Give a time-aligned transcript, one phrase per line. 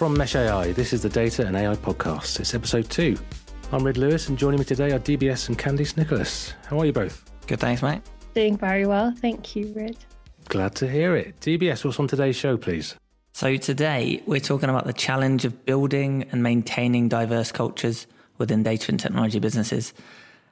[0.00, 2.40] From Mesh AI, this is the Data and AI Podcast.
[2.40, 3.18] It's episode two.
[3.70, 6.54] I'm Rhyd Lewis, and joining me today are DBS and Candice Nicholas.
[6.64, 7.30] How are you both?
[7.46, 8.00] Good, thanks, mate.
[8.34, 9.12] Doing very well.
[9.14, 9.98] Thank you, Rhyd.
[10.48, 11.38] Glad to hear it.
[11.40, 12.96] DBS, what's on today's show, please?
[13.34, 18.06] So, today we're talking about the challenge of building and maintaining diverse cultures
[18.38, 19.92] within data and technology businesses.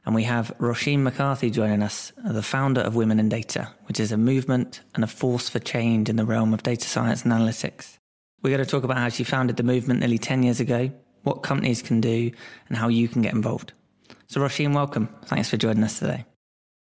[0.04, 4.12] And we have Roisin McCarthy joining us, the founder of Women in Data, which is
[4.12, 7.97] a movement and a force for change in the realm of data science and analytics.
[8.42, 10.92] We're going to talk about how she founded the movement nearly 10 years ago,
[11.22, 12.30] what companies can do,
[12.68, 13.72] and how you can get involved.
[14.28, 15.08] So, Roisin, welcome.
[15.24, 16.24] Thanks for joining us today.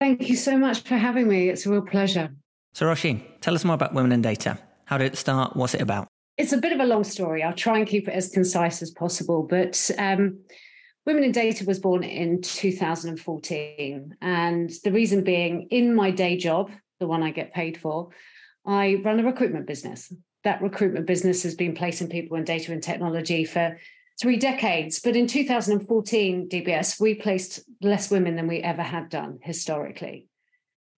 [0.00, 1.50] Thank you so much for having me.
[1.50, 2.30] It's a real pleasure.
[2.72, 4.58] So, Roisin, tell us more about Women in Data.
[4.86, 5.54] How did it start?
[5.54, 6.08] What's it about?
[6.38, 7.42] It's a bit of a long story.
[7.42, 9.42] I'll try and keep it as concise as possible.
[9.42, 10.38] But um,
[11.04, 14.16] Women in Data was born in 2014.
[14.22, 18.08] And the reason being, in my day job, the one I get paid for,
[18.64, 20.10] I run a recruitment business
[20.44, 23.78] that recruitment business has been placing people in data and technology for
[24.20, 25.00] three decades.
[25.00, 30.26] But in 2014, DBS, we placed less women than we ever had done historically.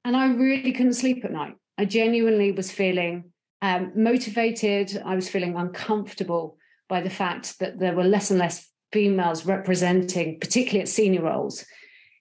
[0.05, 1.55] And I really couldn't sleep at night.
[1.79, 3.33] I genuinely was feeling
[3.63, 5.01] um, motivated.
[5.05, 10.39] I was feeling uncomfortable by the fact that there were less and less females representing,
[10.39, 11.65] particularly at senior roles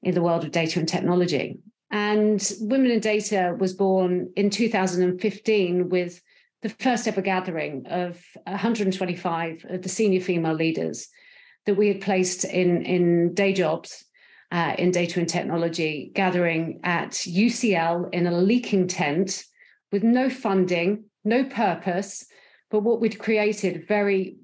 [0.02, 1.60] in the world of data and technology.
[1.92, 6.22] And Women in Data was born in 2015 with
[6.64, 11.10] the first ever gathering of 125 of the senior female leaders
[11.66, 14.06] that we had placed in, in day jobs
[14.52, 19.44] uh, in data and technology, gathering at UCL in a leaking tent
[19.92, 22.26] with no funding, no purpose.
[22.72, 24.38] But what we'd created very,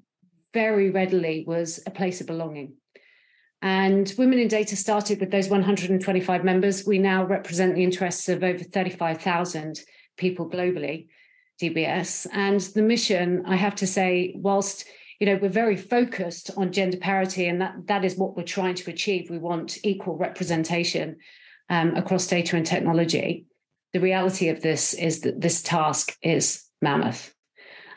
[0.52, 2.74] very readily was a place of belonging.
[3.62, 6.86] And Women in Data started with those 125 members.
[6.86, 9.80] We now represent the interests of over 35,000
[10.16, 11.08] people globally.
[11.60, 12.26] DBS.
[12.32, 14.86] And the mission, I have to say, whilst
[15.18, 18.74] you know we're very focused on gender parity, and that that is what we're trying
[18.76, 19.28] to achieve.
[19.28, 21.16] We want equal representation
[21.68, 23.46] um, across data and technology.
[23.92, 27.34] The reality of this is that this task is mammoth.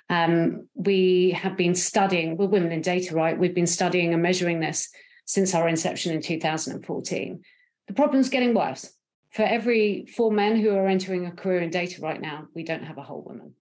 [0.09, 3.39] Um, we have been studying, we're women in data, right?
[3.39, 4.89] We've been studying and measuring this
[5.25, 7.41] since our inception in 2014.
[7.87, 8.91] The problem's getting worse
[9.33, 12.83] for every four men who are entering a career in data right now, we don't
[12.83, 13.55] have a whole woman.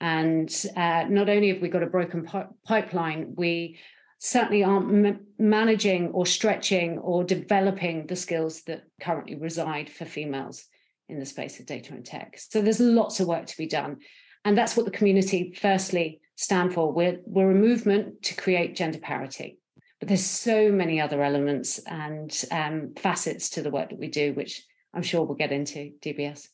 [0.00, 3.78] And uh, not only have we got a broken pi- pipeline, we
[4.18, 10.64] certainly aren't m- managing or stretching or developing the skills that currently reside for females
[11.08, 12.38] in the space of data and tech.
[12.38, 13.98] So there's lots of work to be done.
[14.44, 16.92] And that's what the community firstly stand for.
[16.92, 19.58] We're, we're a movement to create gender parity.
[19.98, 24.32] But there's so many other elements and um, facets to the work that we do,
[24.32, 26.48] which I'm sure we'll get into DBS.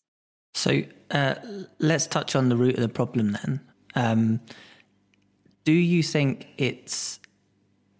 [0.57, 1.35] So uh,
[1.79, 3.61] let's touch on the root of the problem then.
[3.95, 4.41] Um,
[5.65, 7.21] do you think it's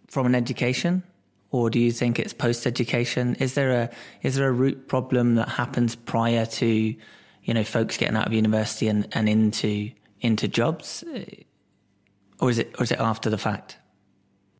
[0.07, 1.03] from an education,
[1.51, 3.35] or do you think it's post-education?
[3.35, 3.89] Is there a
[4.23, 8.33] is there a root problem that happens prior to you know folks getting out of
[8.33, 9.91] university and, and into
[10.21, 11.03] into jobs,
[12.39, 13.77] or is it or is it after the fact?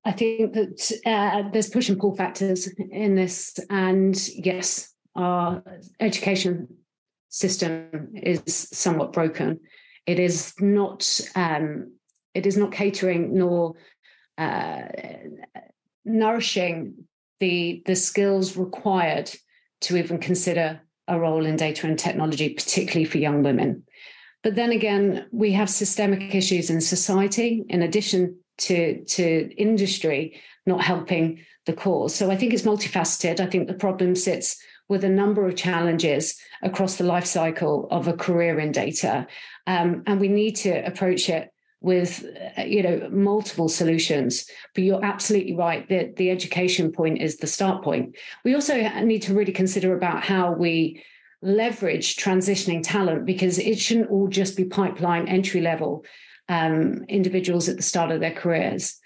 [0.05, 5.63] I think that uh, there's push and pull factors in this, and yes, our
[5.99, 6.67] education
[7.29, 9.59] system is somewhat broken.
[10.05, 11.93] It is not um,
[12.33, 13.75] it is not catering nor
[14.37, 14.83] uh,
[16.05, 16.93] nourishing
[17.39, 19.31] the the skills required
[19.81, 23.83] to even consider a role in data and technology, particularly for young women.
[24.43, 30.81] But then again, we have systemic issues in society in addition to, to industry not
[30.81, 32.13] helping the cause.
[32.15, 33.39] So I think it's multifaceted.
[33.39, 34.57] I think the problem sits
[34.89, 39.27] with a number of challenges across the life cycle of a career in data.
[39.65, 42.25] Um, and we need to approach it with
[42.57, 44.49] uh, you know multiple solutions.
[44.73, 48.15] But you're absolutely right that the education point is the start point.
[48.43, 51.03] We also need to really consider about how we
[51.41, 56.03] leverage transitioning talent because it shouldn't all just be pipeline entry level
[56.49, 58.96] um, individuals at the start of their careers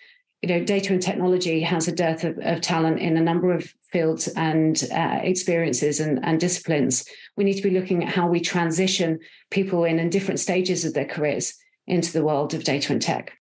[0.41, 3.73] you know, data and technology has a dearth of, of talent in a number of
[3.83, 7.05] fields and uh, experiences and, and, disciplines.
[7.37, 9.19] We need to be looking at how we transition
[9.51, 11.53] people in in different stages of their careers
[11.85, 13.33] into the world of data and tech.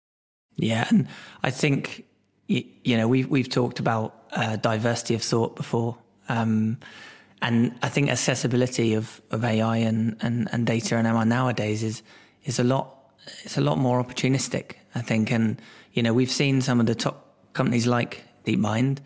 [0.56, 1.08] Yeah, and
[1.42, 2.04] I think
[2.48, 5.96] you know we've we've talked about uh, diversity of thought before,
[6.28, 6.78] um,
[7.40, 12.02] and I think accessibility of, of AI and, and, and data and ML nowadays is
[12.44, 12.96] is a lot
[13.44, 14.74] it's a lot more opportunistic.
[14.94, 15.60] I think, and
[15.92, 18.98] you know, we've seen some of the top companies like DeepMind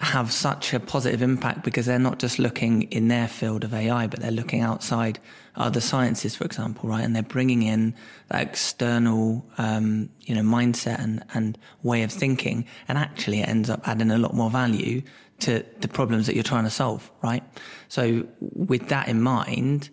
[0.00, 4.06] have such a positive impact because they're not just looking in their field of AI,
[4.06, 5.18] but they're looking outside
[5.56, 7.04] other sciences, for example, right?
[7.04, 7.94] And they're bringing in
[8.28, 12.64] that external, um, you know, mindset and, and way of thinking.
[12.88, 15.02] And actually it ends up adding a lot more value
[15.40, 17.42] to the problems that you're trying to solve, right?
[17.88, 19.90] So with that in mind,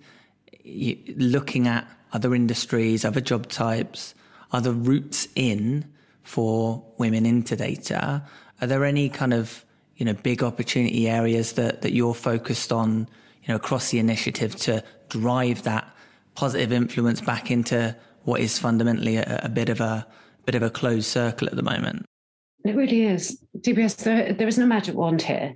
[0.63, 4.15] you, looking at other industries, other job types,
[4.53, 5.85] other routes in
[6.27, 8.21] for women into data,
[8.59, 9.63] are there any kind of
[9.95, 13.07] you know, big opportunity areas that, that you're focused on,
[13.43, 15.87] you know, across the initiative to drive that
[16.35, 20.05] positive influence back into what is fundamentally a, a bit of a
[20.45, 22.05] bit of a closed circle at the moment?
[22.65, 23.41] It really is.
[23.57, 25.55] DBS, there, there is no magic wand here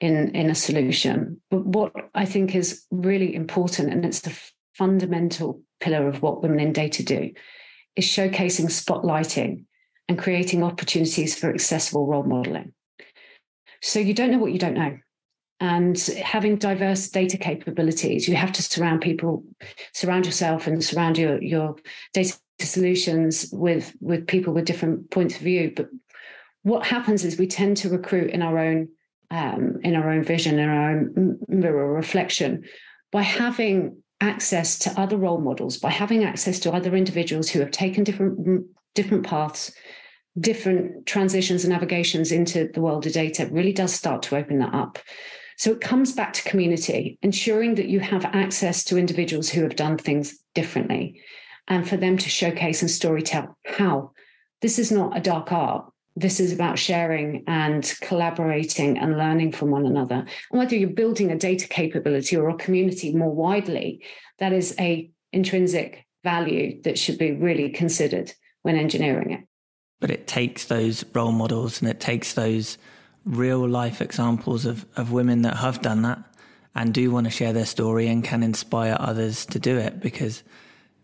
[0.00, 1.40] in, in a solution.
[1.50, 4.38] But what I think is really important, and it's the
[4.74, 7.32] fundamental pillar of what women in data do,
[7.96, 9.64] is showcasing, spotlighting,
[10.08, 12.72] and creating opportunities for accessible role modeling.
[13.82, 14.98] So you don't know what you don't know.
[15.60, 19.44] And having diverse data capabilities, you have to surround people,
[19.92, 21.76] surround yourself and surround your, your
[22.12, 25.72] data solutions with, with people with different points of view.
[25.74, 25.88] But
[26.62, 28.88] what happens is we tend to recruit in our own
[29.30, 32.64] um, in our own vision, in our own mirror reflection,
[33.10, 37.70] by having access to other role models, by having access to other individuals who have
[37.70, 39.72] taken different different paths,
[40.38, 44.74] different transitions and navigations into the world of data really does start to open that
[44.74, 44.98] up.
[45.56, 49.76] So it comes back to community, ensuring that you have access to individuals who have
[49.76, 51.20] done things differently
[51.68, 54.12] and for them to showcase and storytell how.
[54.62, 55.90] This is not a dark art.
[56.16, 60.26] This is about sharing and collaborating and learning from one another.
[60.50, 64.04] And whether you're building a data capability or a community more widely,
[64.38, 68.32] that is a intrinsic value that should be really considered
[68.64, 69.44] when engineering it
[70.00, 72.76] but it takes those role models and it takes those
[73.24, 76.22] real life examples of, of women that have done that
[76.74, 80.42] and do want to share their story and can inspire others to do it because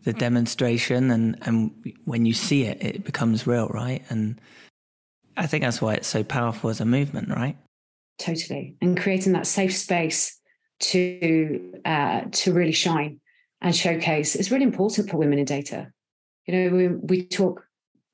[0.02, 4.02] the demonstration and, and when you see it, it becomes real, right?
[4.10, 4.40] And
[5.36, 7.56] I think that's why it's so powerful as a movement, right?
[8.18, 8.76] Totally.
[8.82, 10.38] And creating that safe space
[10.80, 13.20] to uh, to really shine
[13.60, 15.90] and showcase is really important for women in data.
[16.46, 17.64] You know, we, we talk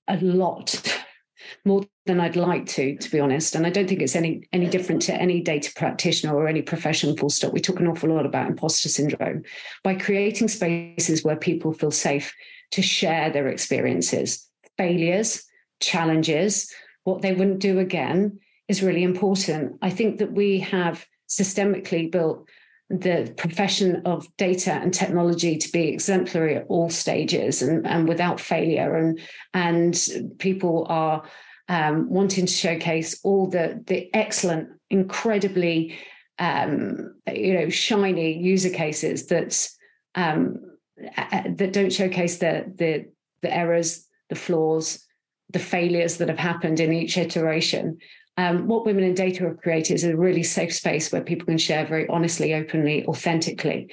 [0.08, 0.82] a lot
[1.64, 3.54] more than I'd like to, to be honest.
[3.54, 7.16] And I don't think it's any any different to any data practitioner or any profession
[7.16, 7.52] full stop.
[7.52, 9.42] We talk an awful lot about imposter syndrome
[9.82, 12.34] by creating spaces where people feel safe
[12.72, 15.44] to share their experiences, failures,
[15.80, 16.72] challenges,
[17.04, 19.78] what they wouldn't do again is really important.
[19.80, 22.48] I think that we have systemically built
[22.88, 28.40] the profession of data and technology to be exemplary at all stages and, and without
[28.40, 28.96] failure.
[28.96, 29.20] And
[29.52, 31.24] and people are
[31.68, 35.98] um, wanting to showcase all the the excellent incredibly
[36.38, 39.68] um, you know shiny user cases that
[40.14, 40.60] um,
[40.96, 43.06] that don't showcase the the
[43.42, 45.04] the errors the flaws
[45.50, 47.98] the failures that have happened in each iteration
[48.36, 51.58] um, what Women in Data have created is a really safe space where people can
[51.58, 53.90] share very honestly, openly, authentically,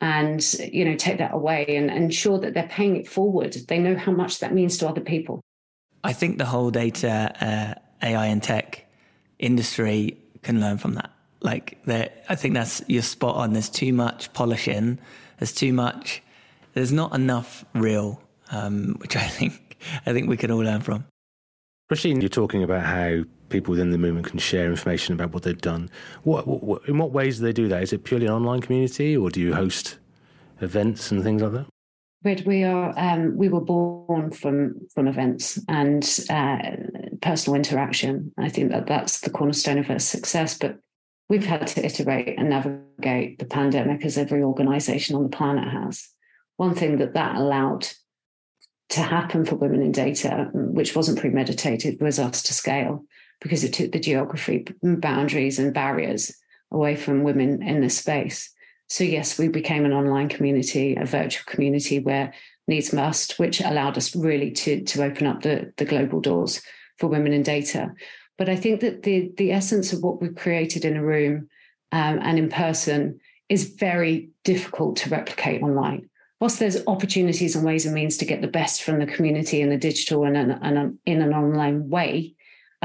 [0.00, 3.56] and you know take that away and ensure that they're paying it forward.
[3.68, 5.40] They know how much that means to other people.
[6.04, 8.86] I think the whole data, uh, AI, and tech
[9.38, 11.10] industry can learn from that.
[11.40, 13.54] Like, I think that's you're spot on.
[13.54, 14.98] There's too much polishing.
[15.38, 16.22] There's too much.
[16.74, 18.20] There's not enough real,
[18.50, 21.06] um, which I think I think we can all learn from.
[21.90, 25.60] Roisin, you're talking about how people within the movement can share information about what they've
[25.60, 25.90] done.
[26.24, 27.82] What, what, in what ways do they do that?
[27.82, 29.98] Is it purely an online community, or do you host
[30.60, 31.66] events and things like that?
[32.22, 36.58] But we are um, we were born from from events and uh,
[37.20, 38.32] personal interaction.
[38.38, 40.58] I think that that's the cornerstone of our success.
[40.58, 40.78] But
[41.28, 46.08] we've had to iterate and navigate the pandemic as every organisation on the planet has.
[46.56, 47.86] One thing that that allowed
[48.88, 53.04] to happen for women in data, which wasn't premeditated, was us to scale
[53.40, 56.34] because it took the geography boundaries and barriers
[56.70, 58.50] away from women in this space.
[58.88, 62.32] So, yes, we became an online community, a virtual community where
[62.68, 66.62] needs must, which allowed us really to, to open up the, the global doors
[66.98, 67.92] for women in data.
[68.38, 71.48] But I think that the, the essence of what we've created in a room
[71.92, 76.08] um, and in person is very difficult to replicate online.
[76.40, 79.72] Whilst there's opportunities and ways and means to get the best from the community in
[79.72, 82.35] a digital and, an, and in an online way,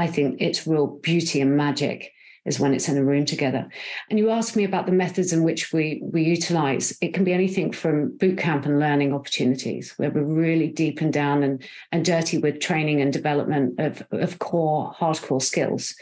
[0.02, 2.12] I think its real beauty and magic
[2.44, 3.68] is when it's in a room together.
[4.10, 6.98] And you ask me about the methods in which we we utilize.
[7.00, 11.12] It can be anything from boot camp and learning opportunities, where we're really deep and
[11.12, 15.94] down and, and dirty with training and development of, of core, hardcore skills,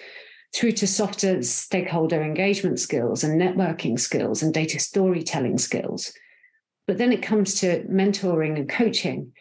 [0.54, 6.11] through to softer stakeholder engagement skills and networking skills and data storytelling skills.
[6.87, 9.33] But then it comes to mentoring and coaching.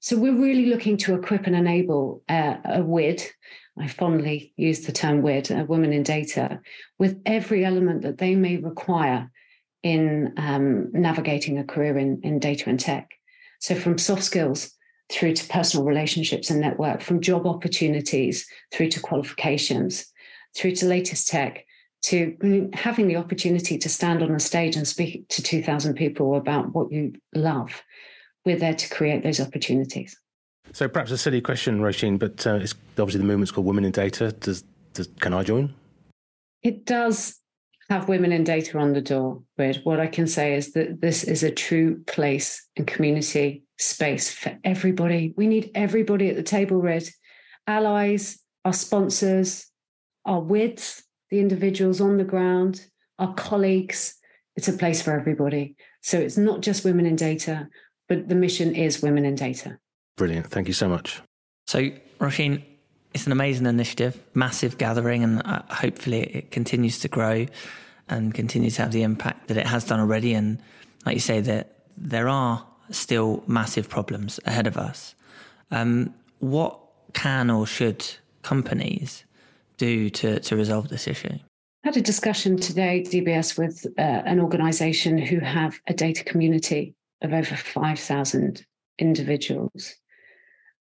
[0.00, 3.22] So we're really looking to equip and enable uh, a WID,
[3.80, 6.60] I fondly use the term WID, a woman in data,
[6.98, 9.30] with every element that they may require
[9.82, 13.10] in um, navigating a career in, in data and tech.
[13.60, 14.70] So from soft skills
[15.10, 20.06] through to personal relationships and network, from job opportunities through to qualifications,
[20.56, 21.64] through to latest tech,
[22.02, 26.74] to having the opportunity to stand on a stage and speak to 2,000 people about
[26.74, 27.82] what you love.
[28.44, 30.18] We're there to create those opportunities.
[30.72, 33.92] So perhaps a silly question, Roisin, but uh, it's obviously the movement's called Women in
[33.92, 34.32] Data.
[34.32, 35.74] Does, does can I join?
[36.62, 37.40] It does
[37.88, 39.84] have women in data on the door, Rhyd.
[39.84, 44.56] What I can say is that this is a true place and community space for
[44.62, 45.34] everybody.
[45.36, 47.10] We need everybody at the table, Rhyd.
[47.66, 49.66] Allies, our sponsors,
[50.24, 52.86] our WIDs, the individuals on the ground,
[53.18, 54.14] our colleagues.
[54.54, 55.74] It's a place for everybody.
[56.02, 57.68] So it's not just women in data,
[58.08, 59.78] but the mission is women in data.
[60.20, 60.48] Brilliant.
[60.48, 61.22] Thank you so much.
[61.66, 62.62] So, Roisin,
[63.14, 67.46] it's an amazing initiative, massive gathering, and uh, hopefully it continues to grow
[68.06, 70.34] and continues to have the impact that it has done already.
[70.34, 70.58] And
[71.06, 75.14] like you say, that there are still massive problems ahead of us.
[75.70, 76.78] Um, what
[77.14, 78.06] can or should
[78.42, 79.24] companies
[79.78, 81.32] do to, to resolve this issue?
[81.32, 86.94] I had a discussion today, DBS, with uh, an organization who have a data community
[87.22, 88.66] of over 5,000
[88.98, 89.96] individuals.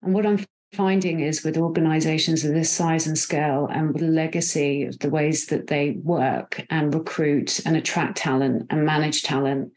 [0.01, 4.83] And what I'm finding is with organizations of this size and scale and with legacy
[4.83, 9.73] of the ways that they work and recruit and attract talent and manage talent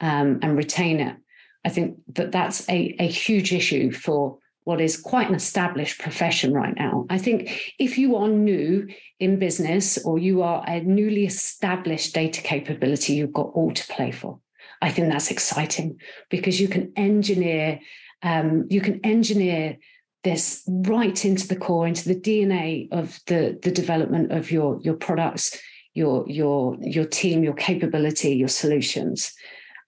[0.00, 1.16] um, and retain it,
[1.64, 6.52] I think that that's a, a huge issue for what is quite an established profession
[6.54, 7.06] right now.
[7.10, 8.88] I think if you are new
[9.20, 14.10] in business or you are a newly established data capability, you've got all to play
[14.10, 14.40] for.
[14.80, 15.98] I think that's exciting
[16.30, 17.80] because you can engineer,
[18.24, 19.76] um, you can engineer
[20.24, 24.94] this right into the core, into the DNA of the, the development of your, your
[24.94, 25.60] products,
[25.92, 29.32] your, your, your team, your capability, your solutions.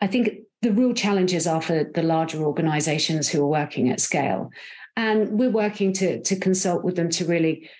[0.02, 4.50] I think the real challenges are for the larger organizations who are working at scale.
[4.96, 7.70] And we're working to, to consult with them to really,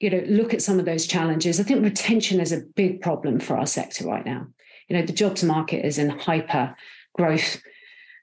[0.00, 1.60] you know, look at some of those challenges.
[1.60, 4.48] I think retention is a big problem for our sector right now.
[4.88, 6.74] You know, the jobs market is in hyper
[7.16, 7.62] growth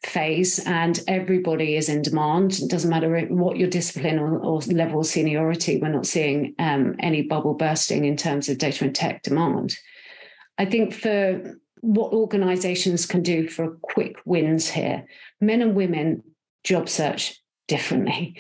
[0.04, 2.60] phase and everybody is in demand.
[2.60, 6.96] It doesn't matter what your discipline or, or level of seniority, we're not seeing um,
[7.00, 9.78] any bubble bursting in terms of data and tech demand.
[10.58, 15.06] I think for what organizations can do for quick wins here.
[15.40, 16.24] Men and women
[16.64, 18.38] job search differently.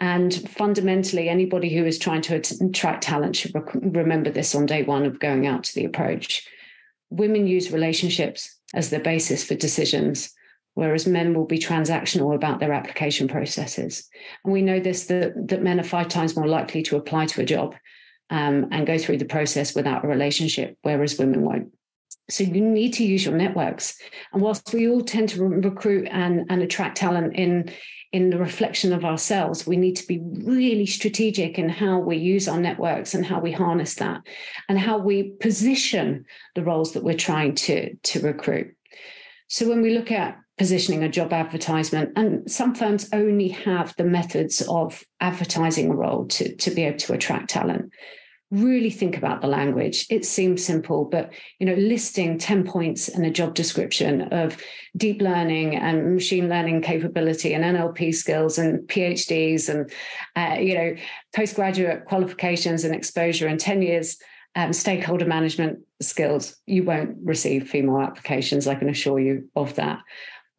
[0.00, 5.06] And fundamentally, anybody who is trying to attract talent should remember this on day one
[5.06, 6.46] of going out to the approach.
[7.10, 10.32] Women use relationships as the basis for decisions,
[10.74, 14.08] whereas men will be transactional about their application processes.
[14.44, 17.42] And we know this that, that men are five times more likely to apply to
[17.42, 17.74] a job
[18.30, 21.72] um, and go through the process without a relationship, whereas women won't.
[22.30, 23.98] So you need to use your networks.
[24.32, 27.70] And whilst we all tend to recruit and, and attract talent in,
[28.12, 32.48] in the reflection of ourselves, we need to be really strategic in how we use
[32.48, 34.22] our networks and how we harness that
[34.68, 36.24] and how we position
[36.54, 38.74] the roles that we're trying to, to recruit.
[39.48, 44.04] So when we look at positioning a job advertisement, and some firms only have the
[44.04, 47.92] methods of advertising a role to, to be able to attract talent
[48.52, 50.06] really think about the language.
[50.10, 54.62] It seems simple, but you know, listing 10 points in a job description of
[54.94, 59.90] deep learning and machine learning capability and NLP skills and PhDs and
[60.36, 60.94] uh, you know,
[61.34, 64.18] postgraduate qualifications and exposure and 10 years
[64.54, 68.66] um, stakeholder management skills, you won't receive female applications.
[68.66, 70.00] I can assure you of that.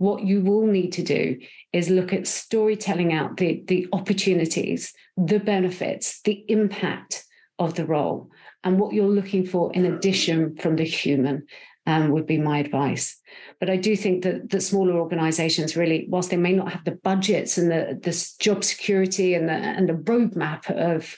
[0.04, 1.40] What you will need to do
[1.72, 7.24] is look at storytelling out the, the opportunities, the benefits, the impact
[7.58, 8.30] of the role
[8.66, 11.46] and what you're looking for in addition from the human
[11.88, 13.18] um, would be my advice.
[13.62, 17.00] But I do think that that smaller organisations really, whilst they may not have the
[17.10, 21.16] budgets and the this job security and the and the roadmap of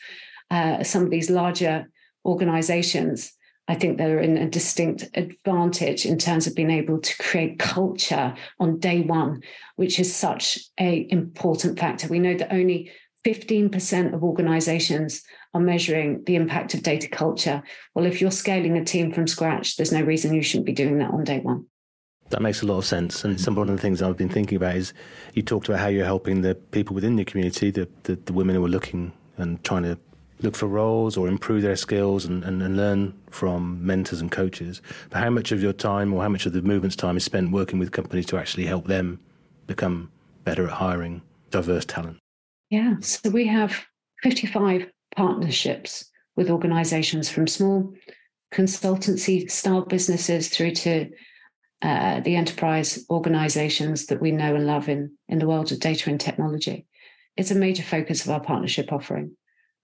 [0.51, 1.89] uh, some of these larger
[2.23, 3.33] organisations,
[3.67, 8.35] I think they're in a distinct advantage in terms of being able to create culture
[8.59, 9.41] on day one,
[9.75, 12.07] which is such a important factor.
[12.07, 12.91] We know that only
[13.25, 15.23] 15% of organizations
[15.55, 17.63] are measuring the impact of data culture.
[17.95, 20.99] Well, if you're scaling a team from scratch, there's no reason you shouldn't be doing
[20.99, 21.65] that on day one.
[22.29, 23.23] That makes a lot of sense.
[23.23, 24.93] And some one of the things I've been thinking about is
[25.33, 28.55] you talked about how you're helping the people within the community, the, the, the women
[28.55, 29.97] who are looking and trying to
[30.45, 34.81] look for roles or improve their skills and, and, and, learn from mentors and coaches.
[35.09, 37.51] But how much of your time or how much of the movement's time is spent
[37.51, 39.19] working with companies to actually help them
[39.67, 40.11] become
[40.43, 41.21] better at hiring
[41.51, 42.19] diverse talent?
[42.69, 43.85] Yeah, so we have
[44.23, 47.93] 55 partnerships with organizations from small
[48.53, 51.09] consultancy style businesses through to
[51.81, 56.09] uh, the enterprise organizations that we know and love in, in the world of data
[56.09, 56.85] and technology.
[57.37, 59.35] It's a major focus of our partnership offering.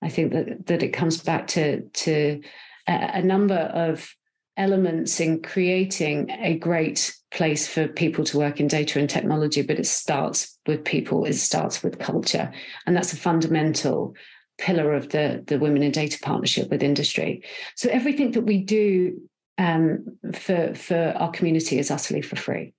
[0.02, 2.42] I think that, that it comes back to, to
[2.88, 4.16] a, a number of
[4.58, 9.80] elements in creating a great place for people to work in data and technology, but
[9.80, 12.52] it starts with people, it starts with culture.
[12.86, 14.14] And that's a fundamental
[14.58, 17.44] pillar of the, the Women in Data partnership with industry.
[17.76, 19.22] So everything that we do
[19.58, 22.74] um, for, for our community is utterly for free.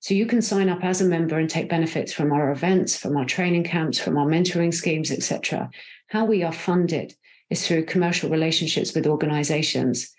[0.00, 3.16] So you can sign up as a member and take benefits from our events, from
[3.16, 5.70] our training camps, from our mentoring schemes, etc.
[6.08, 7.14] How we are funded
[7.50, 10.10] is through commercial relationships with organizations.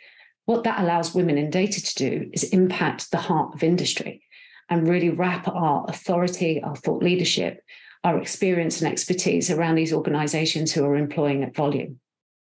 [0.46, 4.22] What that allows women in data to do is impact the heart of industry
[4.70, 7.64] and really wrap our authority, our thought leadership,
[8.04, 12.00] our experience and expertise around these organizations who are employing at volume.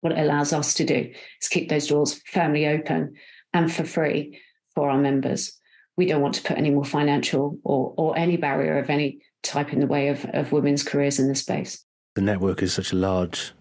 [0.03, 3.15] What it allows us to do is keep those doors firmly open
[3.55, 4.39] and for free
[4.75, 5.59] for our members.
[5.97, 9.73] We don't want to put any more financial or, or any barrier of any type
[9.73, 11.85] in the way of, of women's careers in the space.
[12.15, 13.53] The network is such a large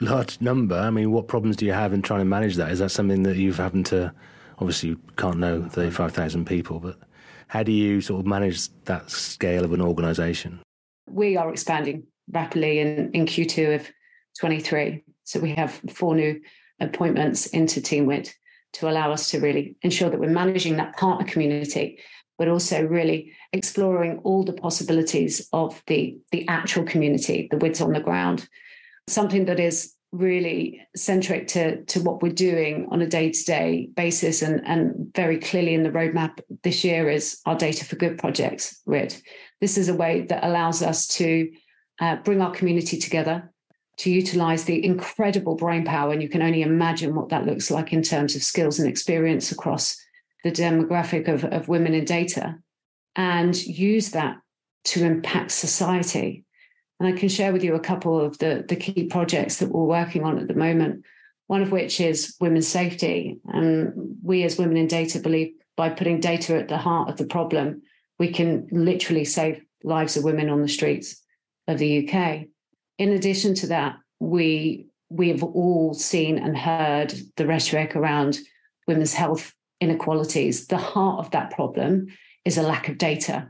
[0.00, 0.76] large number.
[0.76, 2.70] I mean, what problems do you have in trying to manage that?
[2.70, 4.14] Is that something that you've having to
[4.58, 6.98] obviously you can't know 35,000 people, but
[7.48, 10.60] how do you sort of manage that scale of an organization?
[11.08, 13.90] We are expanding rapidly in, in Q2 of
[14.40, 15.04] 23.
[15.24, 16.40] So we have four new
[16.80, 18.30] appointments into Team WID
[18.74, 21.98] to allow us to really ensure that we're managing that partner community,
[22.38, 27.92] but also really exploring all the possibilities of the, the actual community, the WIDs on
[27.92, 28.48] the ground.
[29.08, 34.66] Something that is really centric to, to what we're doing on a day-to-day basis and,
[34.66, 39.20] and very clearly in the roadmap this year is our data for good projects Rhyd.
[39.60, 41.50] This is a way that allows us to
[42.00, 43.52] uh, bring our community together
[43.98, 46.12] to utilize the incredible brain power.
[46.12, 49.50] And you can only imagine what that looks like in terms of skills and experience
[49.50, 49.96] across
[50.44, 52.56] the demographic of, of women in data
[53.16, 54.36] and use that
[54.84, 56.44] to impact society.
[57.00, 59.84] And I can share with you a couple of the, the key projects that we're
[59.84, 61.04] working on at the moment,
[61.46, 63.38] one of which is women's safety.
[63.46, 67.26] And we as women in data believe by putting data at the heart of the
[67.26, 67.82] problem,
[68.18, 71.20] we can literally save lives of women on the streets
[71.68, 72.48] of the UK
[72.98, 78.38] in addition to that, we we have all seen and heard the rhetoric around
[78.86, 80.66] women's health inequalities.
[80.66, 82.08] The heart of that problem
[82.44, 83.48] is a lack of data.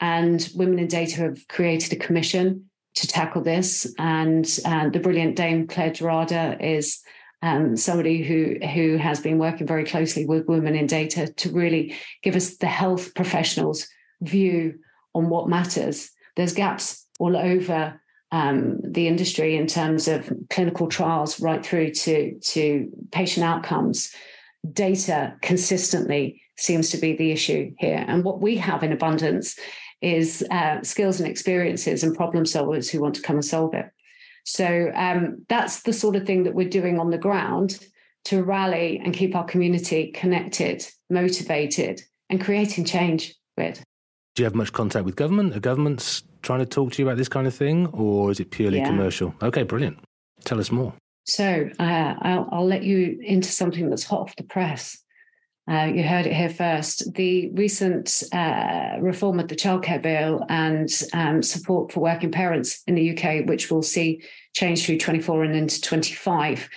[0.00, 3.92] And Women in Data have created a commission to tackle this.
[3.98, 7.00] And uh, the brilliant Dame Claire Gerada is
[7.42, 11.94] um, somebody who, who has been working very closely with Women in Data to really
[12.22, 13.88] give us the health professionals'
[14.20, 14.78] view
[15.14, 16.10] on what matters.
[16.36, 18.00] There's gaps all over
[18.32, 24.14] um, the industry in terms of clinical trials right through to, to patient outcomes,
[24.72, 28.04] data consistently seems to be the issue here.
[28.06, 29.58] And what we have in abundance
[30.02, 33.86] is uh, skills and experiences and problem solvers who want to come and solve it.
[34.44, 37.78] So um, that's the sort of thing that we're doing on the ground
[38.24, 43.82] to rally and keep our community connected, motivated, and creating change with.
[44.34, 45.56] Do you have much contact with government?
[45.56, 48.50] Are governments trying to talk to you about this kind of thing, or is it
[48.50, 48.86] purely yeah.
[48.86, 49.34] commercial?
[49.42, 49.98] Okay, brilliant.
[50.44, 50.94] Tell us more.
[51.24, 54.98] So uh, I'll, I'll, let you into something that's hot off the press.
[55.70, 57.12] Uh, you heard it here first.
[57.14, 62.96] The recent uh, reform of the childcare bill and um, support for working parents in
[62.96, 64.22] the UK, which we'll see
[64.54, 66.68] change through 24 and into 25.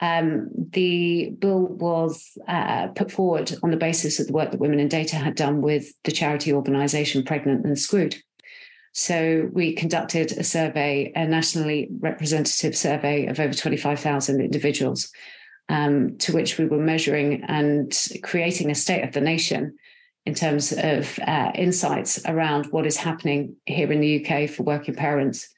[0.00, 4.80] Um, the bill was uh, put forward on the basis of the work that Women
[4.80, 8.16] in Data had done with the charity organisation Pregnant Then Screwed.
[8.92, 15.10] So we conducted a survey, a nationally representative survey of over 25,000 individuals,
[15.68, 19.76] um, to which we were measuring and creating a state of the nation
[20.26, 24.94] in terms of uh, insights around what is happening here in the UK for working
[24.94, 25.48] parents.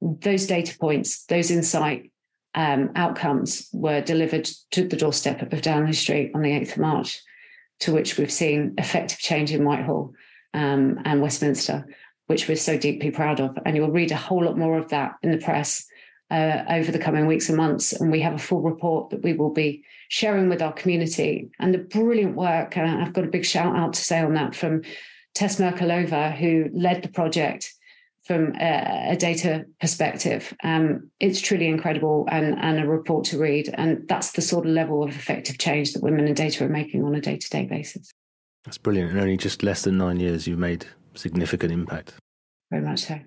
[0.00, 2.12] Those data points, those insight
[2.54, 7.20] um, outcomes were delivered to the doorstep of Downing Street on the 8th of March,
[7.80, 10.14] to which we've seen effective change in Whitehall
[10.54, 11.84] um, and Westminster
[12.28, 13.58] which we're so deeply proud of.
[13.64, 15.84] And you'll read a whole lot more of that in the press
[16.30, 17.92] uh, over the coming weeks and months.
[17.92, 21.50] And we have a full report that we will be sharing with our community.
[21.58, 24.54] And the brilliant work, and I've got a big shout out to say on that
[24.54, 24.82] from
[25.34, 27.72] Tess Merkalova, who led the project
[28.24, 30.54] from a, a data perspective.
[30.62, 33.70] Um, it's truly incredible and, and a report to read.
[33.72, 37.04] And that's the sort of level of effective change that women in data are making
[37.04, 38.10] on a day to day basis.
[38.66, 39.12] That's brilliant.
[39.12, 40.84] In only just less than nine years, you've made
[41.18, 42.14] significant impact.
[42.70, 43.18] Very much so.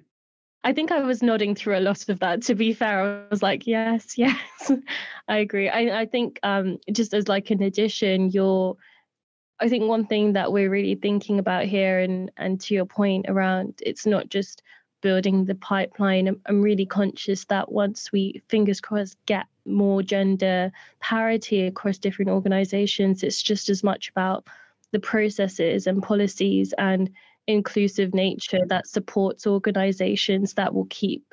[0.64, 2.44] I think I was nodding through a lot of that.
[2.44, 4.72] To be fair, I was like, yes, yes,
[5.28, 5.70] I agree.
[5.70, 8.78] I, I think um, just as like an addition, you're
[9.60, 13.26] I think one thing that we're really thinking about here, and and to your point
[13.28, 14.64] around, it's not just
[15.02, 16.28] building the pipeline.
[16.28, 22.32] I'm, I'm really conscious that once we, fingers crossed, get more gender parity across different
[22.32, 24.48] organizations, it's just as much about
[24.92, 27.10] the processes and policies and
[27.48, 31.24] inclusive nature that supports organizations that will keep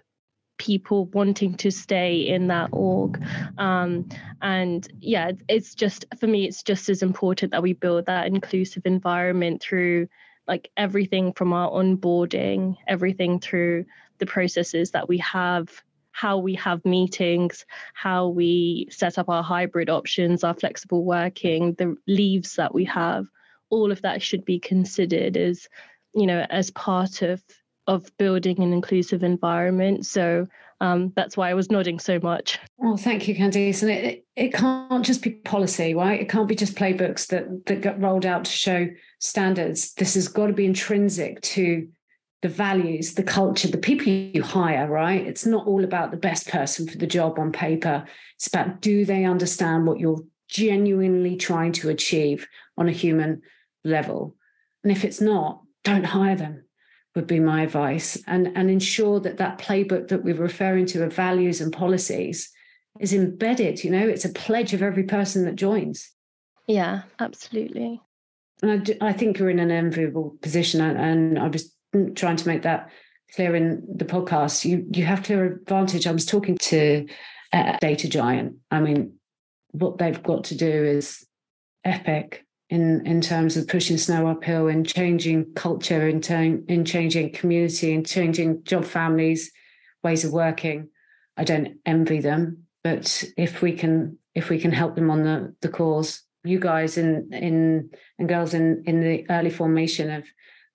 [0.59, 3.23] people wanting to stay in that org.
[3.59, 4.09] Um,
[4.43, 8.85] and yeah, it's just for me, it's just as important that we build that inclusive
[8.85, 10.09] environment through
[10.49, 13.85] like everything from our onboarding, everything through
[14.19, 15.69] the processes that we have,
[16.11, 21.97] how we have meetings, how we set up our hybrid options, our flexible working, the
[22.09, 23.27] leaves that we have,
[23.71, 25.69] all of that should be considered as,
[26.19, 27.43] you know, as part of
[27.87, 30.05] of building an inclusive environment.
[30.05, 30.47] So
[30.81, 32.59] um, that's why I was nodding so much.
[32.77, 33.83] Well, thank you, Candice.
[33.83, 36.21] And it, it can't just be policy, right?
[36.21, 39.95] It can't be just playbooks that, that get rolled out to show standards.
[39.95, 41.89] This has got to be intrinsic to
[42.43, 45.27] the values, the culture, the people you hire, right?
[45.27, 48.05] It's not all about the best person for the job on paper.
[48.37, 53.43] It's about do they understand what you're genuinely trying to achieve on a human
[53.83, 54.37] level?
[54.85, 56.65] And if it's not, don't hire them
[57.15, 58.23] would be my advice.
[58.27, 62.51] And and ensure that that playbook that we're referring to of values and policies
[63.01, 66.11] is embedded you know it's a pledge of every person that joins.
[66.67, 68.01] Yeah absolutely.
[68.63, 71.73] And i, do, I think you're in an enviable position and, and i was
[72.17, 72.91] trying to make that
[73.35, 74.65] clear in the podcast.
[74.65, 76.07] You you have clear advantage.
[76.07, 77.07] I was talking to
[77.53, 78.57] a data giant.
[78.71, 79.15] I mean
[79.73, 81.27] what they've got to do is
[81.85, 87.33] epic in in terms of pushing snow uphill and changing culture in term, in changing
[87.33, 89.51] community and changing job families
[90.03, 90.89] ways of working.
[91.37, 95.55] I don't envy them but if we can if we can help them on the
[95.61, 100.25] the cause you guys in in and girls in in the early formation of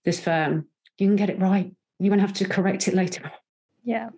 [0.06, 1.74] this firm you can get it right.
[2.00, 3.32] You won't have to correct it later.
[3.84, 4.10] Yeah.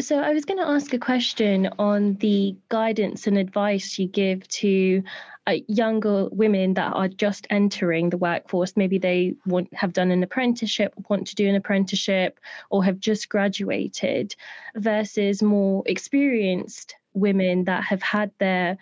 [0.00, 4.46] So I was going to ask a question on the guidance and advice you give
[4.48, 5.02] to
[5.48, 8.76] uh, younger women that are just entering the workforce.
[8.76, 12.38] Maybe they want have done an apprenticeship, want to do an apprenticeship,
[12.70, 14.36] or have just graduated,
[14.76, 18.76] versus more experienced women that have had their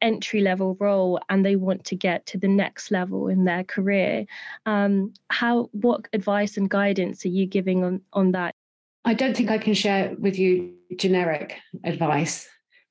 [0.00, 4.24] entry level role and they want to get to the next level in their career.
[4.64, 8.54] Um, how what advice and guidance are you giving on on that?
[9.04, 12.48] I don't think I can share with you generic advice,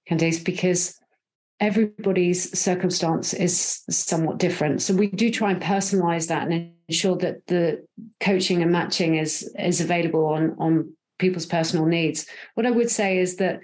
[0.08, 1.00] Candice, because
[1.60, 4.82] everybody's circumstance is somewhat different.
[4.82, 7.86] So we do try and personalize that and ensure that the
[8.20, 12.28] coaching and matching is is available on on people's personal needs.
[12.56, 13.62] What I would say is that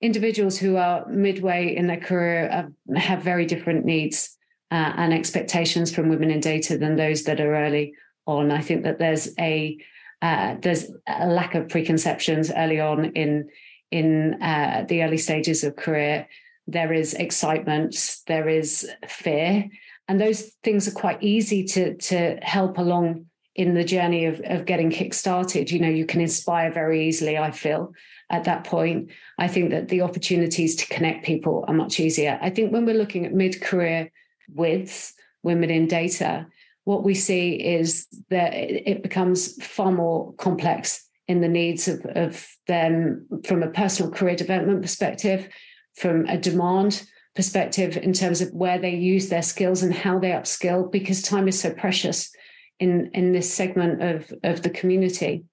[0.00, 4.36] individuals who are midway in their career have, very different needs
[4.70, 7.94] uh, and expectations from women in data than those that are early
[8.26, 8.50] on.
[8.50, 9.78] I think that there's a
[10.22, 13.48] uh, there's a lack of preconceptions early on in
[13.90, 16.26] in uh, the early stages of career
[16.66, 19.68] there is excitement, there is fear,
[20.08, 24.66] and those things are quite easy to to help along in the journey of, of
[24.66, 25.70] getting kick-started.
[25.70, 27.92] You know, you can inspire very easily, I feel,
[28.28, 29.10] at that point.
[29.38, 32.36] I think that the opportunities to connect people are much easier.
[32.42, 34.10] I think when we're looking at mid-career
[34.52, 35.12] WIDs,
[35.44, 36.48] women in data,
[36.82, 42.46] what we see is that it becomes far more complex in the needs of, of
[42.66, 45.48] them from a personal career development perspective
[45.94, 50.30] from a demand perspective in terms of where they use their skills and how they
[50.30, 52.30] upskill because time is so precious
[52.78, 55.44] in in this segment of of the community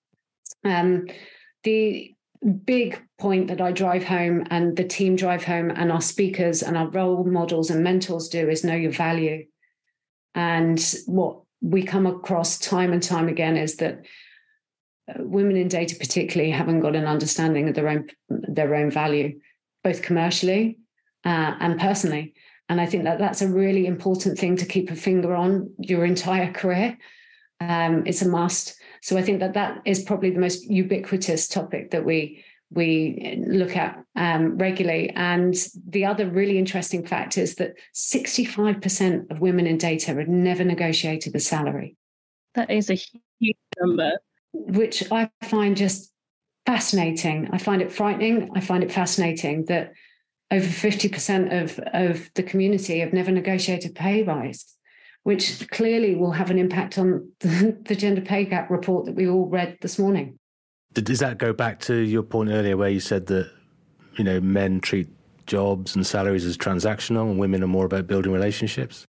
[0.64, 1.08] um,
[1.64, 2.16] the
[2.66, 6.76] big point that I drive home and the team drive home and our speakers and
[6.76, 9.46] our role models and mentors do is know your value.
[10.34, 14.06] And what we come across time and time again is that
[15.08, 19.40] uh, women in data particularly haven't got an understanding of their own their own value
[19.84, 20.78] both commercially
[21.26, 22.34] uh, and personally.
[22.70, 26.06] And I think that that's a really important thing to keep a finger on your
[26.06, 26.98] entire career.
[27.60, 28.76] Um, it's a must.
[29.02, 33.76] So I think that that is probably the most ubiquitous topic that we we look
[33.76, 35.10] at um, regularly.
[35.10, 35.54] And
[35.88, 41.36] the other really interesting fact is that 65% of women in data have never negotiated
[41.36, 41.98] a salary.
[42.56, 43.00] That is a
[43.40, 44.14] huge number.
[44.54, 46.11] Which I find just
[46.66, 47.50] fascinating.
[47.52, 48.50] I find it frightening.
[48.56, 49.94] I find it fascinating that
[50.52, 54.76] over 50% of, of the community have never negotiated pay rise,
[55.24, 59.28] which clearly will have an impact on the, the gender pay gap report that we
[59.28, 60.38] all read this morning.
[60.94, 63.50] Does that go back to your point earlier where you said that,
[64.18, 65.08] you know, men treat
[65.46, 69.06] jobs and salaries as transactional and women are more about building relationships?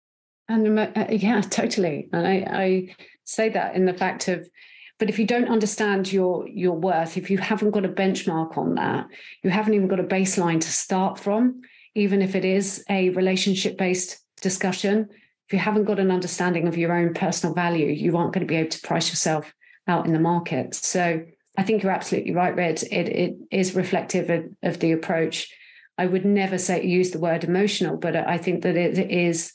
[0.49, 2.09] And uh, yeah, totally.
[2.13, 4.49] And I, I say that in the fact of
[4.99, 8.75] but if you don't understand your your worth, if you haven't got a benchmark on
[8.77, 9.07] that,
[9.43, 11.63] you haven't even got a baseline to start from,
[11.95, 15.09] even if it is a relationship based discussion.
[15.49, 18.51] If you haven't got an understanding of your own personal value, you aren't going to
[18.51, 19.53] be able to price yourself
[19.89, 20.75] out in the market.
[20.75, 21.25] So
[21.59, 22.83] I think you're absolutely right, Rhyd.
[22.85, 25.53] It it is reflective of, of the approach.
[25.99, 29.53] I would never say use the word emotional, but I think that it is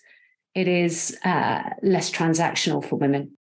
[0.53, 3.36] it is uh, less transactional for women.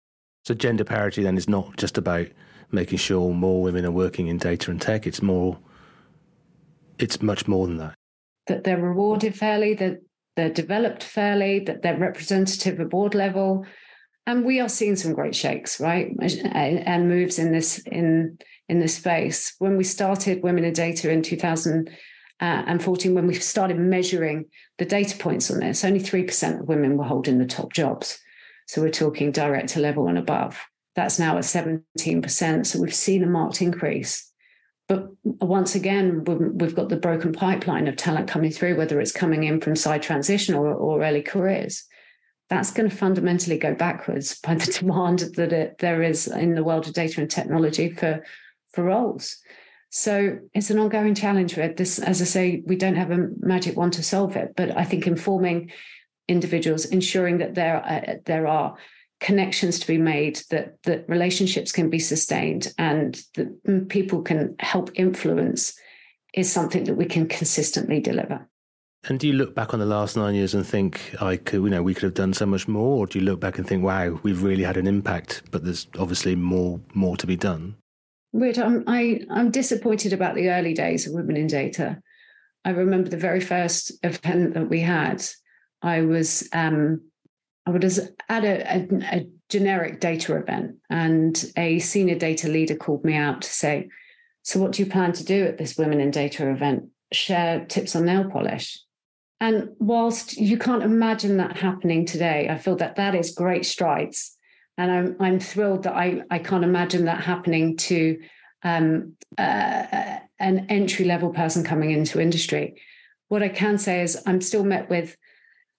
[0.45, 2.27] So gender parity then is not just about
[2.71, 5.07] making sure more women are working in data and tech.
[5.07, 5.59] It's more,
[6.99, 7.95] it's much more than that.
[8.47, 10.03] That they're rewarded fairly, that
[10.37, 13.65] they're developed fairly, that they're representative at board level.
[14.27, 16.11] And we are seeing some great shakes, right?
[16.21, 19.55] And moves in this in in this space.
[19.59, 24.47] When we started Women in Data in 2014, when we started measuring
[24.79, 28.19] the data points on this, only 3% of women were holding the top jobs.
[28.67, 30.61] So we're talking director level and above.
[30.95, 32.67] That's now at 17%.
[32.67, 34.31] So we've seen a marked increase.
[34.89, 39.45] But once again, we've got the broken pipeline of talent coming through, whether it's coming
[39.45, 41.85] in from side transition or, or early careers.
[42.51, 46.65] That's going to fundamentally go backwards by the demand that it, there is in the
[46.65, 48.23] world of data and technology for,
[48.73, 49.39] for roles.
[49.89, 51.55] So it's an ongoing challenge.
[51.55, 54.85] This, as I say, we don't have a magic one to solve it, but I
[54.85, 55.71] think informing
[56.29, 58.77] individuals, ensuring that there are, there are
[59.21, 64.55] connections to be made, that that relationships can be sustained, and that mm, people can
[64.61, 65.75] help influence,
[66.35, 68.47] is something that we can consistently deliver.
[69.07, 71.69] And do you look back on the last nine years and think, I could, you
[71.69, 73.85] know, we could have done so much more, or do you look back and think,
[73.85, 77.77] wow, we've really had an impact, but there's obviously more more to be done?
[78.33, 78.59] Weird.
[78.59, 82.01] I'm I, I'm disappointed about the early days of Women in Data.
[82.65, 85.23] I remember the very first event that we had
[85.85, 87.03] I was um,
[87.67, 93.05] I was at a, a, a, generic data event, and a senior data leader called
[93.05, 93.89] me out to say,
[94.43, 96.89] "So, what do you plan to do at this Women in Data event?
[97.13, 98.81] Share tips on nail polish."
[99.41, 104.37] And whilst you can't imagine that happening today, I feel that that is great strides,
[104.79, 108.19] and I'm I'm thrilled that I I can't imagine that happening to
[108.63, 112.81] um, uh, an entry level person coming into industry.
[113.29, 115.15] What I can say is I'm still met with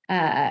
[0.09, 0.49] uh,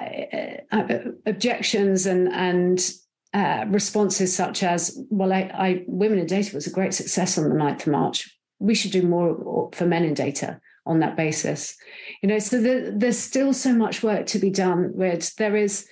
[0.72, 2.90] uh, objections and and
[3.32, 7.48] uh, responses such as, "Well, I, I, Women in Data was a great success on
[7.48, 8.36] the 9th of March.
[8.58, 11.76] We should do more for men in data on that basis."
[12.22, 14.92] You know, so the, there's still so much work to be done.
[15.38, 15.86] There is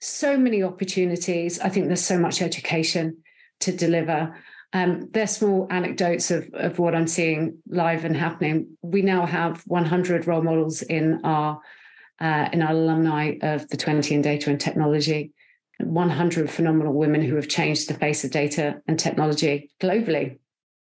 [0.00, 1.58] so many opportunities.
[1.60, 3.18] I think there's so much education
[3.60, 4.34] to deliver.
[4.72, 8.76] Um, they're small anecdotes of, of what I'm seeing live and happening.
[8.82, 11.60] We now have 100 role models in our
[12.20, 15.32] uh, in our alumni of the 20 in data and technology.
[15.80, 20.38] 100 phenomenal women who have changed the face of data and technology globally.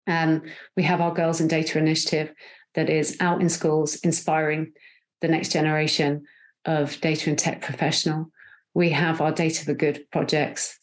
[0.06, 0.42] Um,
[0.76, 2.32] we have our Girls in Data initiative
[2.74, 4.72] that is out in schools, inspiring
[5.20, 6.24] the next generation
[6.64, 8.30] of data and tech professional.
[8.74, 10.76] We have our Data for Good projects.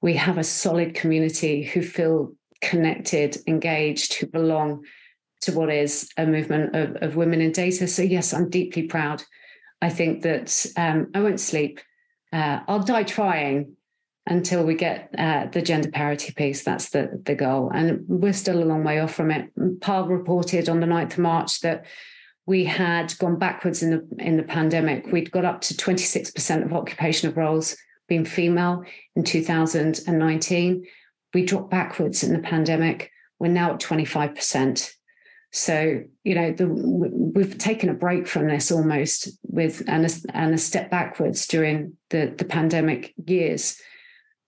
[0.00, 4.84] We have a solid community who feel connected, engaged, who belong
[5.40, 7.86] to what is a movement of, of women in data.
[7.88, 9.22] So, yes, I'm deeply proud
[9.80, 11.80] I think that um, I won't sleep.
[12.32, 13.76] Uh, I'll die trying
[14.26, 16.62] until we get uh, the gender parity piece.
[16.62, 17.70] That's the, the goal.
[17.72, 19.50] And we're still a long way off from it.
[19.80, 21.86] PAL reported on the 9th of March that
[22.46, 25.06] we had gone backwards in the in the pandemic.
[25.12, 27.76] We'd got up to 26% of occupational roles
[28.08, 30.86] being female in 2019.
[31.34, 33.10] We dropped backwards in the pandemic.
[33.38, 34.92] We're now at 25%.
[35.50, 40.54] So you know, the, we've taken a break from this almost with and a, and
[40.54, 43.80] a step backwards during the the pandemic years.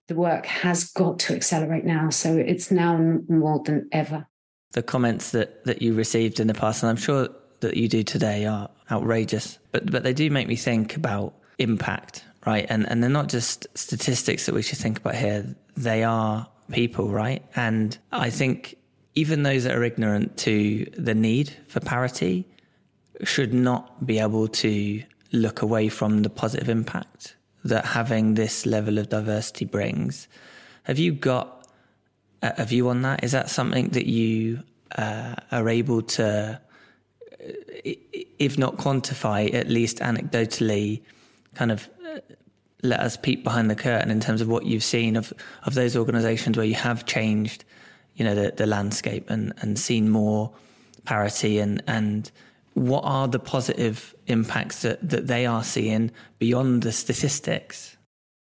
[0.07, 2.97] The work has got to accelerate now, so it's now
[3.29, 4.27] more than ever.
[4.73, 7.29] The comments that that you received in the past, and I'm sure
[7.61, 12.25] that you do today, are outrageous, but but they do make me think about impact,
[12.45, 12.65] right?
[12.69, 17.09] And and they're not just statistics that we should think about here; they are people,
[17.09, 17.43] right?
[17.55, 18.75] And I think
[19.15, 22.47] even those that are ignorant to the need for parity
[23.23, 28.97] should not be able to look away from the positive impact that having this level
[28.97, 30.27] of diversity brings.
[30.83, 31.67] Have you got
[32.41, 33.23] a view on that?
[33.23, 34.63] Is that something that you
[34.97, 36.59] uh, are able to,
[38.39, 41.01] if not quantify, at least anecdotally,
[41.53, 42.19] kind of uh,
[42.81, 45.31] let us peek behind the curtain in terms of what you've seen of
[45.63, 47.63] of those organisations where you have changed,
[48.21, 50.51] you know, the, the landscape and and seen more
[51.05, 52.29] parity and and
[52.75, 57.97] what are the positive impacts that, that they are seeing beyond the statistics?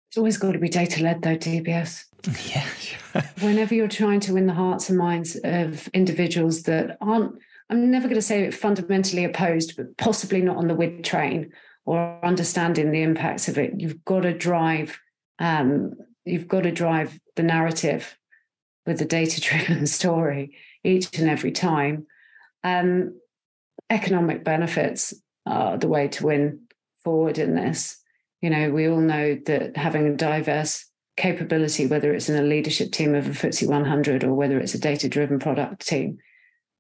[0.09, 2.05] It's always got to be data led, though, DBS.
[2.53, 2.67] Yeah.
[2.79, 3.23] Sure.
[3.41, 7.39] Whenever you're trying to win the hearts and minds of individuals that aren't,
[7.71, 11.53] I'm never going to say fundamentally opposed, but possibly not on the WID train
[11.87, 15.01] or understanding the impacts of it, you've got to drive,
[15.39, 15.95] um,
[16.27, 18.19] you've got to drive the narrative
[18.87, 22.07] with the data driven story each and every time.
[22.65, 23.19] Um,
[23.89, 25.15] economic benefits
[25.47, 26.61] are the way to win
[27.03, 27.99] forward in this.
[28.41, 32.93] You know, we all know that having a diverse capability, whether it's in a leadership
[32.93, 36.19] team of a FTSE 100 or whether it's a data driven product team,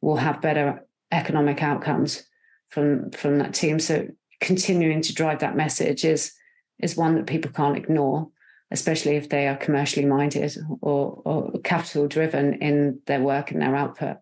[0.00, 2.24] will have better economic outcomes
[2.70, 3.78] from from that team.
[3.78, 4.08] So
[4.40, 6.32] continuing to drive that message is
[6.78, 8.30] is one that people can't ignore,
[8.70, 13.74] especially if they are commercially minded or, or capital driven in their work and their
[13.74, 14.18] output.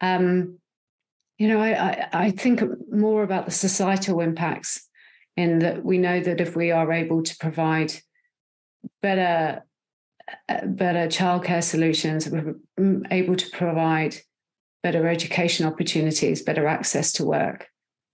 [0.00, 0.58] Um,
[1.38, 4.88] you know, I, I, I think more about the societal impacts
[5.36, 7.92] in that we know that if we are able to provide
[9.00, 9.64] better
[10.48, 12.54] uh, better childcare solutions, we're
[13.10, 14.16] able to provide
[14.82, 17.68] better education opportunities, better access to work.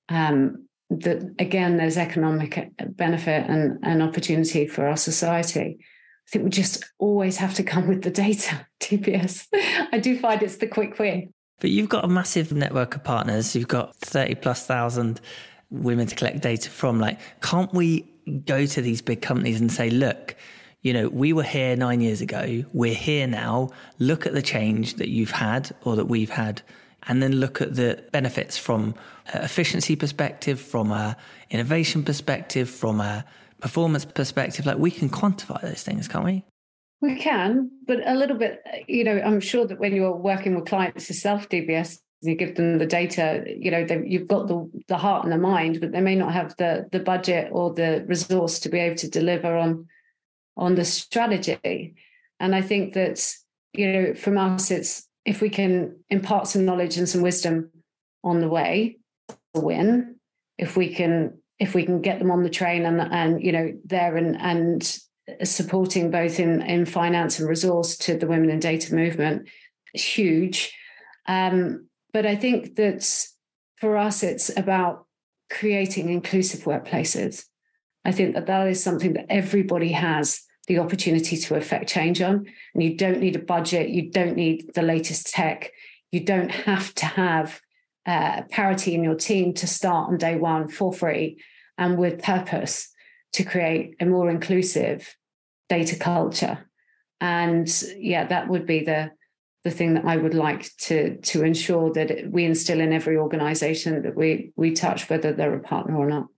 [0.08, 5.78] Um, that again, there's economic uh, benefit and, and opportunity for our society.
[5.80, 9.46] I think we just always have to come with the data, tps
[9.92, 11.32] I do find it's the quick win.
[11.60, 13.56] But you've got a massive network of partners.
[13.56, 15.20] You've got 30 plus thousand
[15.70, 17.00] women to collect data from.
[17.00, 18.10] Like, can't we
[18.44, 20.36] go to these big companies and say, look,
[20.82, 22.64] you know, we were here nine years ago.
[22.72, 23.70] We're here now.
[23.98, 26.62] Look at the change that you've had or that we've had.
[27.08, 28.94] And then look at the benefits from
[29.34, 31.16] efficiency perspective, from a
[31.50, 33.24] innovation perspective, from a
[33.60, 34.66] performance perspective.
[34.66, 36.44] Like we can quantify those things, can't we?
[37.00, 40.66] We can, but a little bit, you know, I'm sure that when you're working with
[40.66, 45.22] clients yourself, DBS, you give them the data, you know, you've got the, the heart
[45.22, 48.68] and the mind, but they may not have the, the budget or the resource to
[48.68, 49.86] be able to deliver on,
[50.56, 51.94] on the strategy.
[52.40, 53.24] And I think that,
[53.72, 57.70] you know, from us, it's if we can impart some knowledge and some wisdom
[58.24, 58.98] on the way,
[59.58, 60.16] a win.
[60.56, 63.72] If we can, if we can get them on the train and and you know
[63.84, 64.98] there and and
[65.44, 69.48] supporting both in, in finance and resource to the women in data movement
[69.92, 70.74] huge
[71.26, 73.28] um, but i think that
[73.76, 75.06] for us it's about
[75.50, 77.44] creating inclusive workplaces
[78.04, 82.46] i think that that is something that everybody has the opportunity to affect change on
[82.74, 85.72] and you don't need a budget you don't need the latest tech
[86.12, 87.60] you don't have to have
[88.08, 91.38] uh, parity in your team to start on day one for free
[91.76, 92.88] and with purpose
[93.34, 95.14] to create a more inclusive
[95.68, 96.70] data culture.
[97.20, 97.68] And
[97.98, 99.10] yeah, that would be the
[99.64, 104.02] the thing that I would like to to ensure that we instill in every organization
[104.02, 106.28] that we we touch, whether they're a partner or not.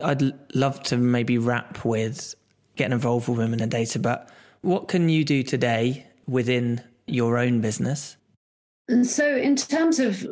[0.00, 0.22] I'd
[0.54, 2.36] love to maybe wrap with
[2.76, 7.60] getting involved with women in data, but what can you do today within your own
[7.60, 8.16] business?
[8.86, 10.24] And so, in terms of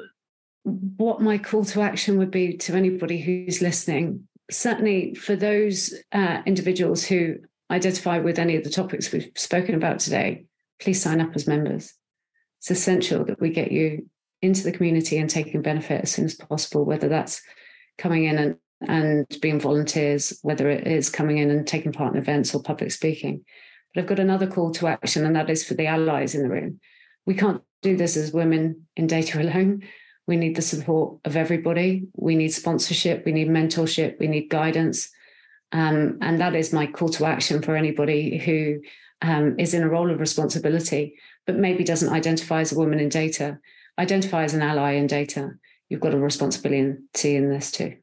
[0.66, 6.42] what my call to action would be to anybody who's listening, certainly for those uh,
[6.44, 7.36] individuals who
[7.70, 10.46] identify with any of the topics we've spoken about today,
[10.80, 11.94] please sign up as members.
[12.58, 14.10] It's essential that we get you
[14.42, 17.42] into the community and taking benefit as soon as possible, whether that's
[17.96, 18.56] coming in and,
[18.88, 22.90] and being volunteers, whether it is coming in and taking part in events or public
[22.90, 23.44] speaking.
[23.94, 26.50] But I've got another call to action, and that is for the allies in the
[26.50, 26.80] room.
[27.24, 29.84] We can't do this as women in data alone.
[30.26, 32.08] We need the support of everybody.
[32.16, 33.24] We need sponsorship.
[33.24, 34.18] We need mentorship.
[34.18, 35.10] We need guidance.
[35.72, 38.80] Um, and that is my call to action for anybody who
[39.22, 41.14] um, is in a role of responsibility,
[41.46, 43.58] but maybe doesn't identify as a woman in data,
[43.98, 45.50] identify as an ally in data.
[45.88, 47.96] You've got a responsibility in this too.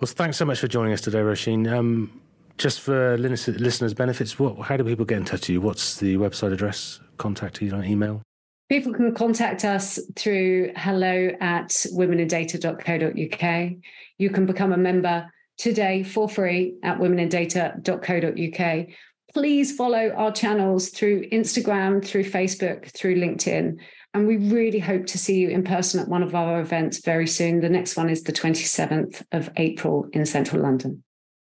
[0.00, 1.70] Well, thanks so much for joining us today, Roisin.
[1.70, 2.20] Um,
[2.56, 5.60] just for listeners' benefits, what, how do people get in touch with you?
[5.60, 8.22] What's the website address, contact you, email?
[8.68, 13.72] People can contact us through hello at womenindata.co.uk.
[14.18, 18.86] You can become a member today for free at womenindata.co.uk.
[19.32, 23.78] Please follow our channels through Instagram, through Facebook, through LinkedIn.
[24.12, 27.26] And we really hope to see you in person at one of our events very
[27.26, 27.60] soon.
[27.60, 31.02] The next one is the 27th of April in central London.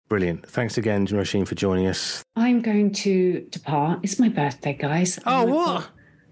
[0.08, 0.48] Brilliant.
[0.48, 2.22] Thanks again, Roisin, for joining us.
[2.36, 4.00] I'm going to depart.
[4.02, 5.18] It's my birthday, guys.
[5.26, 5.90] Oh, what?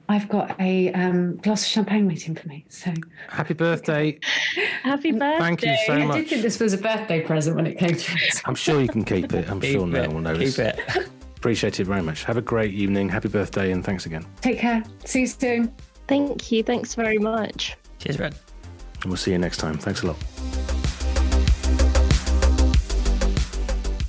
[0.08, 2.64] I've got a um, glass of champagne waiting for me.
[2.68, 2.92] So
[3.28, 4.18] happy birthday!
[4.82, 5.38] Happy birthday!
[5.38, 6.16] Thank you so much.
[6.16, 8.42] I did think this was a birthday present when it came to it.
[8.44, 9.50] I'm sure you can keep it.
[9.50, 10.56] I'm Keep sure no one will notice.
[10.56, 11.08] Keep it.
[11.36, 12.24] Appreciate it very much.
[12.24, 13.08] Have a great evening.
[13.08, 14.24] Happy birthday, and thanks again.
[14.40, 14.82] Take care.
[15.04, 15.74] See you soon.
[16.06, 16.62] Thank you.
[16.62, 17.76] Thanks very much.
[17.98, 18.34] Cheers, Rhyd.
[19.02, 19.76] And we'll see you next time.
[19.76, 20.16] Thanks a lot.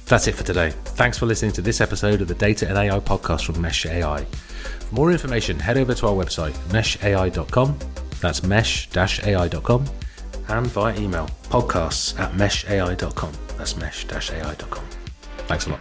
[0.05, 0.69] That's it for today.
[0.69, 4.25] Thanks for listening to this episode of the Data and AI podcast from Mesh AI.
[4.87, 7.77] For more information, head over to our website, meshai.com.
[8.21, 9.85] That's mesh-ai.com.
[10.49, 13.31] And via email, podcasts at meshai.com.
[13.57, 14.85] That's mesh-ai.com.
[15.47, 15.79] Thanks a lot.